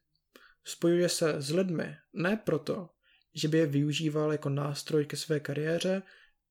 Spojuje 0.65 1.09
se 1.09 1.43
s 1.43 1.51
lidmi 1.51 1.97
ne 2.13 2.37
proto, 2.37 2.91
že 3.35 3.49
by 3.49 3.59
je 3.59 3.67
využíval 3.67 4.33
jako 4.33 4.49
nástroj 4.49 5.07
ke 5.07 5.17
své 5.17 5.41
kariéře, 5.41 6.03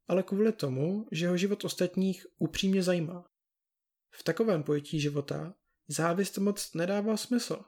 ale 0.07 0.23
kvůli 0.23 0.51
tomu, 0.51 1.07
že 1.11 1.27
ho 1.27 1.37
život 1.37 1.65
ostatních 1.65 2.25
upřímně 2.37 2.83
zajímá. 2.83 3.29
V 4.11 4.23
takovém 4.23 4.63
pojetí 4.63 4.99
života 4.99 5.53
závist 5.87 6.37
moc 6.37 6.73
nedává 6.73 7.17
smysl. 7.17 7.63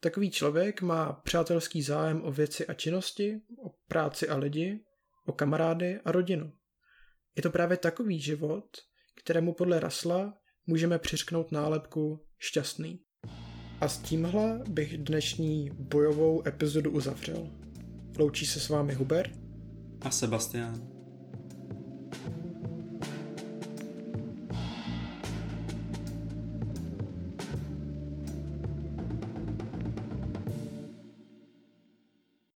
Takový 0.00 0.30
člověk 0.30 0.82
má 0.82 1.12
přátelský 1.12 1.82
zájem 1.82 2.24
o 2.24 2.32
věci 2.32 2.66
a 2.66 2.74
činnosti, 2.74 3.40
o 3.64 3.70
práci 3.88 4.28
a 4.28 4.36
lidi, 4.36 4.80
o 5.26 5.32
kamarády 5.32 6.00
a 6.04 6.12
rodinu. 6.12 6.52
Je 7.36 7.42
to 7.42 7.50
právě 7.50 7.76
takový 7.76 8.20
život, 8.20 8.64
kterému 9.14 9.54
podle 9.54 9.80
Rasla 9.80 10.38
můžeme 10.66 10.98
přiřknout 10.98 11.52
nálepku 11.52 12.24
šťastný. 12.38 13.00
A 13.80 13.88
s 13.88 13.98
tímhle 13.98 14.62
bych 14.68 14.98
dnešní 14.98 15.70
bojovou 15.70 16.48
epizodu 16.48 16.90
uzavřel. 16.90 17.50
Loučí 18.18 18.46
se 18.46 18.60
s 18.60 18.68
vámi 18.68 18.94
Hubert 18.94 19.30
a 20.00 20.10
Sebastian. 20.10 20.97